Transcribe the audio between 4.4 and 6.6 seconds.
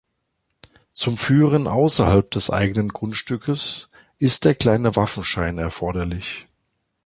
der kleine Waffenschein erforderlich.